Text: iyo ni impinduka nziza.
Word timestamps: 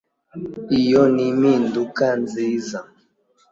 iyo 0.79 1.01
ni 1.13 1.23
impinduka 1.29 2.05
nziza. 2.21 2.79